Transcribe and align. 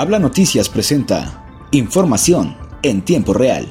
Habla 0.00 0.18
Noticias 0.18 0.70
presenta 0.70 1.44
información 1.72 2.56
en 2.82 3.02
tiempo 3.02 3.34
real. 3.34 3.68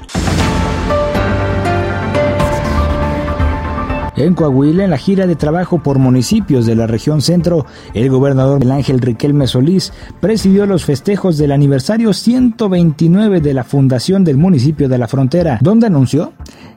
En 4.15 4.35
Coahuila, 4.35 4.83
en 4.83 4.91
la 4.91 4.99
gira 4.99 5.25
de 5.25 5.35
trabajo 5.35 5.81
por 5.81 5.97
municipios 5.97 6.67
de 6.67 6.75
la 6.75 6.85
región 6.85 7.23
centro, 7.23 7.65
el 7.95 8.11
gobernador 8.11 8.59
del 8.59 8.69
Ángel 8.69 8.99
Riquelme 8.99 9.47
Solís 9.47 9.91
presidió 10.19 10.67
los 10.67 10.85
festejos 10.85 11.39
del 11.39 11.51
aniversario 11.51 12.13
129 12.13 13.41
de 13.41 13.53
la 13.55 13.63
fundación 13.63 14.23
del 14.23 14.37
municipio 14.37 14.87
de 14.87 14.99
la 14.99 15.07
frontera, 15.07 15.57
donde 15.63 15.87
anunció 15.87 16.33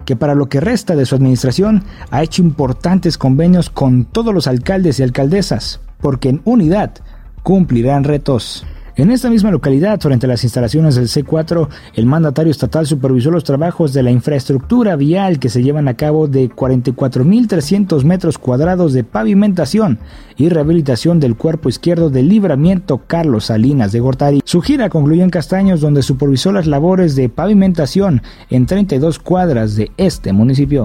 que 0.06 0.16
para 0.16 0.34
lo 0.34 0.48
que 0.48 0.60
resta 0.60 0.96
de 0.96 1.04
su 1.04 1.14
administración 1.14 1.84
ha 2.10 2.22
hecho 2.22 2.40
importantes 2.40 3.18
convenios 3.18 3.68
con 3.68 4.06
todos 4.06 4.32
los 4.32 4.46
alcaldes 4.46 4.98
y 4.98 5.02
alcaldesas, 5.02 5.82
porque 6.00 6.30
en 6.30 6.40
unidad 6.46 6.94
cumplirán 7.42 8.04
retos. 8.04 8.64
En 8.94 9.10
esta 9.10 9.30
misma 9.30 9.50
localidad, 9.50 9.98
frente 10.00 10.26
a 10.26 10.28
las 10.28 10.44
instalaciones 10.44 10.96
del 10.96 11.08
C4, 11.08 11.66
el 11.94 12.04
mandatario 12.04 12.50
estatal 12.50 12.86
supervisó 12.86 13.30
los 13.30 13.42
trabajos 13.42 13.94
de 13.94 14.02
la 14.02 14.10
infraestructura 14.10 14.96
vial 14.96 15.38
que 15.38 15.48
se 15.48 15.62
llevan 15.62 15.88
a 15.88 15.94
cabo 15.94 16.28
de 16.28 16.50
44.300 16.50 18.04
metros 18.04 18.36
cuadrados 18.36 18.92
de 18.92 19.02
pavimentación 19.02 19.98
y 20.36 20.50
rehabilitación 20.50 21.20
del 21.20 21.36
cuerpo 21.36 21.70
izquierdo 21.70 22.10
del 22.10 22.28
libramiento 22.28 22.98
Carlos 23.06 23.46
Salinas 23.46 23.92
de 23.92 24.00
Gortari. 24.00 24.42
Su 24.44 24.60
gira 24.60 24.90
concluyó 24.90 25.24
en 25.24 25.30
Castaños, 25.30 25.80
donde 25.80 26.02
supervisó 26.02 26.52
las 26.52 26.66
labores 26.66 27.16
de 27.16 27.30
pavimentación 27.30 28.20
en 28.50 28.66
32 28.66 29.18
cuadras 29.18 29.74
de 29.74 29.90
este 29.96 30.34
municipio. 30.34 30.84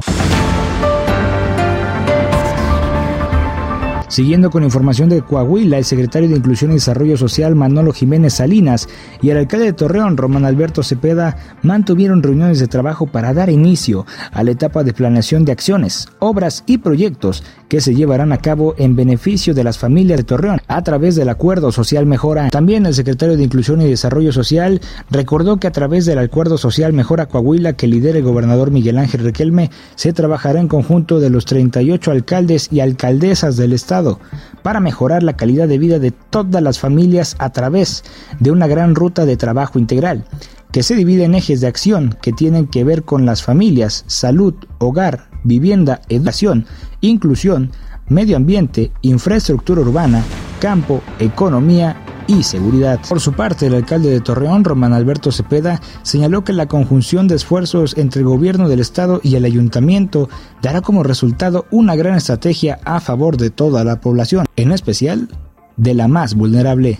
Siguiendo 4.17 4.49
con 4.49 4.63
información 4.63 5.09
de 5.09 5.21
Coahuila, 5.21 5.77
el 5.77 5.85
secretario 5.85 6.27
de 6.27 6.37
Inclusión 6.37 6.71
y 6.71 6.73
Desarrollo 6.73 7.17
Social 7.17 7.53
Manolo 7.53 7.93
Jiménez 7.93 8.33
Salinas 8.33 8.89
y 9.21 9.29
el 9.29 9.37
alcalde 9.37 9.67
de 9.67 9.73
Torreón, 9.73 10.17
Román 10.17 10.43
Alberto 10.43 10.81
Cepeda, 10.81 11.37
mantuvieron 11.61 12.23
reuniones 12.23 12.57
de 12.57 12.65
trabajo 12.65 13.05
para 13.05 13.35
dar 13.35 13.51
inicio 13.51 14.07
a 14.31 14.43
la 14.43 14.49
etapa 14.49 14.83
de 14.83 14.91
planeación 14.91 15.45
de 15.45 15.51
acciones, 15.51 16.07
obras 16.17 16.63
y 16.65 16.79
proyectos 16.79 17.43
que 17.67 17.81
se 17.81 17.95
llevarán 17.95 18.31
a 18.31 18.37
cabo 18.37 18.75
en 18.77 18.95
beneficio 18.95 19.53
de 19.53 19.63
las 19.63 19.77
familias 19.77 20.17
de 20.17 20.23
Torreón 20.23 20.61
a 20.67 20.83
través 20.83 21.15
del 21.15 21.29
Acuerdo 21.29 21.71
Social 21.71 22.05
Mejora. 22.05 22.49
También 22.49 22.85
el 22.85 22.93
secretario 22.93 23.37
de 23.37 23.43
Inclusión 23.43 23.81
y 23.81 23.89
Desarrollo 23.89 24.31
Social 24.31 24.81
recordó 25.09 25.57
que 25.57 25.67
a 25.67 25.71
través 25.71 26.05
del 26.05 26.19
Acuerdo 26.19 26.57
Social 26.57 26.93
Mejora 26.93 27.27
Coahuila 27.27 27.73
que 27.73 27.87
lidera 27.87 28.17
el 28.17 28.23
gobernador 28.23 28.71
Miguel 28.71 28.97
Ángel 28.97 29.23
Requelme, 29.23 29.71
se 29.95 30.13
trabajará 30.13 30.59
en 30.59 30.67
conjunto 30.67 31.19
de 31.19 31.29
los 31.29 31.45
38 31.45 32.11
alcaldes 32.11 32.69
y 32.71 32.79
alcaldesas 32.79 33.57
del 33.57 33.73
estado 33.73 34.19
para 34.63 34.79
mejorar 34.79 35.23
la 35.23 35.37
calidad 35.37 35.67
de 35.67 35.77
vida 35.77 35.99
de 35.99 36.11
todas 36.11 36.61
las 36.61 36.79
familias 36.79 37.35
a 37.39 37.51
través 37.51 38.03
de 38.39 38.51
una 38.51 38.67
gran 38.67 38.95
ruta 38.95 39.25
de 39.25 39.37
trabajo 39.37 39.79
integral 39.79 40.25
que 40.71 40.83
se 40.83 40.95
divide 40.95 41.23
en 41.23 41.35
ejes 41.35 41.61
de 41.61 41.67
acción 41.67 42.17
que 42.21 42.33
tienen 42.33 42.67
que 42.67 42.83
ver 42.83 43.03
con 43.03 43.25
las 43.25 43.41
familias, 43.41 44.03
salud, 44.07 44.53
hogar, 44.79 45.29
vivienda, 45.47 46.01
educación, 46.09 46.65
inclusión, 47.01 47.71
medio 48.09 48.37
ambiente, 48.37 48.91
infraestructura 49.01 49.81
urbana, 49.81 50.23
campo, 50.59 51.01
economía 51.19 51.97
y 52.27 52.43
seguridad. 52.43 52.99
Por 53.07 53.19
su 53.19 53.33
parte, 53.33 53.67
el 53.67 53.75
alcalde 53.75 54.09
de 54.09 54.19
Torreón, 54.19 54.63
Román 54.63 54.93
Alberto 54.93 55.31
Cepeda, 55.31 55.81
señaló 56.03 56.43
que 56.43 56.53
la 56.53 56.67
conjunción 56.67 57.27
de 57.27 57.35
esfuerzos 57.35 57.97
entre 57.97 58.21
el 58.21 58.27
gobierno 58.27 58.69
del 58.69 58.81
estado 58.81 59.21
y 59.23 59.35
el 59.35 59.45
ayuntamiento 59.45 60.29
dará 60.61 60.81
como 60.81 61.03
resultado 61.03 61.65
una 61.71 61.95
gran 61.95 62.15
estrategia 62.15 62.79
a 62.83 62.99
favor 62.99 63.37
de 63.37 63.49
toda 63.49 63.83
la 63.83 64.01
población, 64.01 64.45
en 64.55 64.71
especial 64.71 65.29
de 65.77 65.93
la 65.93 66.07
más 66.07 66.33
vulnerable. 66.33 66.99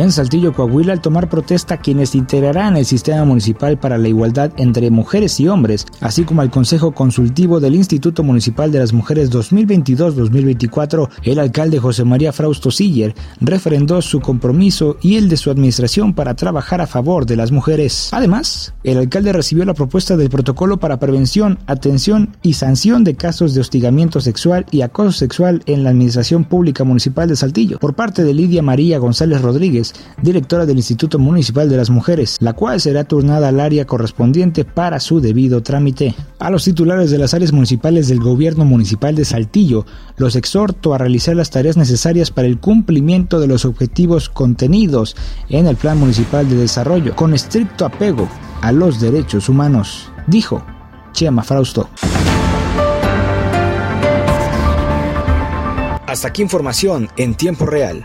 En 0.00 0.12
Saltillo, 0.12 0.54
Coahuila, 0.54 0.94
al 0.94 1.02
tomar 1.02 1.28
protesta 1.28 1.76
quienes 1.76 2.14
integrarán 2.14 2.78
el 2.78 2.86
sistema 2.86 3.22
municipal 3.26 3.78
para 3.78 3.98
la 3.98 4.08
igualdad 4.08 4.50
entre 4.56 4.90
mujeres 4.90 5.38
y 5.40 5.46
hombres, 5.46 5.84
así 6.00 6.24
como 6.24 6.40
al 6.40 6.50
Consejo 6.50 6.92
Consultivo 6.92 7.60
del 7.60 7.74
Instituto 7.74 8.22
Municipal 8.22 8.72
de 8.72 8.78
las 8.78 8.94
Mujeres 8.94 9.30
2022-2024, 9.30 11.10
el 11.24 11.38
alcalde 11.38 11.78
José 11.78 12.04
María 12.04 12.32
Frausto 12.32 12.70
Siller 12.70 13.14
refrendó 13.42 14.00
su 14.00 14.20
compromiso 14.20 14.96
y 15.02 15.16
el 15.16 15.28
de 15.28 15.36
su 15.36 15.50
administración 15.50 16.14
para 16.14 16.34
trabajar 16.34 16.80
a 16.80 16.86
favor 16.86 17.26
de 17.26 17.36
las 17.36 17.52
mujeres. 17.52 18.08
Además, 18.12 18.72
el 18.84 18.96
alcalde 18.96 19.34
recibió 19.34 19.66
la 19.66 19.74
propuesta 19.74 20.16
del 20.16 20.30
protocolo 20.30 20.78
para 20.80 20.98
prevención, 20.98 21.58
atención 21.66 22.34
y 22.40 22.54
sanción 22.54 23.04
de 23.04 23.16
casos 23.16 23.52
de 23.52 23.60
hostigamiento 23.60 24.22
sexual 24.22 24.64
y 24.70 24.80
acoso 24.80 25.12
sexual 25.12 25.62
en 25.66 25.84
la 25.84 25.90
Administración 25.90 26.44
Pública 26.44 26.84
Municipal 26.84 27.28
de 27.28 27.36
Saltillo, 27.36 27.78
por 27.78 27.92
parte 27.92 28.24
de 28.24 28.32
Lidia 28.32 28.62
María 28.62 28.98
González 28.98 29.42
Rodríguez, 29.42 29.89
directora 30.22 30.66
del 30.66 30.76
Instituto 30.76 31.18
Municipal 31.18 31.68
de 31.68 31.76
las 31.76 31.90
Mujeres, 31.90 32.36
la 32.40 32.52
cual 32.52 32.80
será 32.80 33.04
turnada 33.04 33.48
al 33.48 33.60
área 33.60 33.86
correspondiente 33.86 34.64
para 34.64 35.00
su 35.00 35.20
debido 35.20 35.62
trámite. 35.62 36.14
A 36.38 36.50
los 36.50 36.64
titulares 36.64 37.10
de 37.10 37.18
las 37.18 37.34
áreas 37.34 37.52
municipales 37.52 38.08
del 38.08 38.20
Gobierno 38.20 38.64
Municipal 38.64 39.14
de 39.14 39.24
Saltillo, 39.24 39.86
los 40.16 40.36
exhorto 40.36 40.94
a 40.94 40.98
realizar 40.98 41.36
las 41.36 41.50
tareas 41.50 41.76
necesarias 41.76 42.30
para 42.30 42.48
el 42.48 42.58
cumplimiento 42.58 43.40
de 43.40 43.46
los 43.46 43.64
objetivos 43.64 44.28
contenidos 44.28 45.16
en 45.48 45.66
el 45.66 45.76
Plan 45.76 45.98
Municipal 45.98 46.48
de 46.48 46.56
Desarrollo, 46.56 47.16
con 47.16 47.34
estricto 47.34 47.84
apego 47.84 48.28
a 48.62 48.72
los 48.72 49.00
derechos 49.00 49.48
humanos, 49.48 50.10
dijo 50.26 50.62
Chema 51.12 51.42
Frausto. 51.42 51.88
Hasta 56.06 56.28
aquí 56.28 56.42
información 56.42 57.08
en 57.16 57.36
tiempo 57.36 57.66
real 57.66 58.04